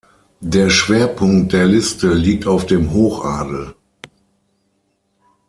Der 0.39 0.71
Schwerpunkt 0.71 1.53
der 1.53 1.67
Liste 1.67 2.11
liegt 2.15 2.47
auf 2.47 2.65
dem 2.65 2.91
Hochadel. 2.91 3.75